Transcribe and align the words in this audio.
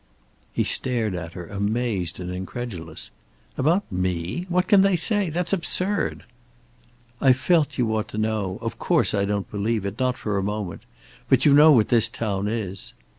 He 0.51 0.63
stared 0.63 1.13
at 1.13 1.33
her, 1.33 1.45
amazed 1.45 2.19
and 2.19 2.31
incredulous. 2.31 3.11
"About 3.55 3.83
me? 3.91 4.47
What 4.49 4.65
can 4.67 4.81
they 4.81 4.95
say? 4.95 5.29
That's 5.29 5.53
absurd." 5.53 6.23
"I 7.21 7.33
felt 7.33 7.77
you 7.77 7.95
ought 7.95 8.07
to 8.07 8.17
know. 8.17 8.57
Of 8.63 8.79
course 8.79 9.13
I 9.13 9.25
don't 9.25 9.51
believe 9.51 9.85
it. 9.85 9.99
Not 9.99 10.17
for 10.17 10.39
a 10.39 10.43
moment. 10.43 10.81
But 11.29 11.45
you 11.45 11.53
know 11.53 11.73
what 11.73 11.89
this 11.89 12.09
town 12.09 12.47
is." 12.47 12.93